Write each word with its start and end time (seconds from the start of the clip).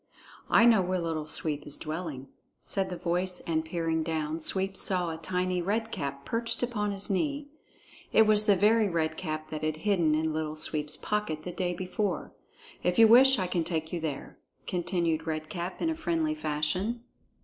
"I 0.49 0.65
know 0.65 0.81
where 0.81 0.97
Little 0.99 1.27
Sweep 1.27 1.67
is 1.67 1.77
dwelling," 1.77 2.29
said 2.57 2.89
the 2.89 2.97
voice, 2.97 3.39
and 3.41 3.63
peering 3.63 4.01
down, 4.01 4.39
Sweep 4.39 4.75
saw 4.75 5.11
a 5.11 5.17
tiny 5.17 5.61
Red 5.61 5.91
Cap 5.91 6.25
perched 6.25 6.63
upon 6.63 6.89
his 6.89 7.07
knee. 7.11 7.49
(It 8.11 8.23
was 8.25 8.45
the 8.45 8.55
very 8.55 8.89
Red 8.89 9.15
Cap 9.15 9.51
that 9.51 9.61
had 9.63 9.77
hidden 9.85 10.15
in 10.15 10.33
Little 10.33 10.55
Sweep's 10.55 10.97
pocket 10.97 11.43
the 11.43 11.51
day 11.51 11.75
before.) 11.75 12.33
"If 12.81 12.97
you 12.97 13.07
wish, 13.07 13.37
I 13.37 13.45
can 13.45 13.63
take 13.63 13.93
you 13.93 13.99
there," 13.99 14.39
continued 14.65 15.27
Red 15.27 15.49
Cap 15.49 15.83
in 15.83 15.89
a 15.91 15.95
friendly 15.95 16.33
fashion. 16.33 17.03